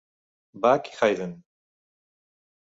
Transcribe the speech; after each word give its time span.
Bach 0.61 0.87
i 0.93 0.95
Haydn. 1.01 1.33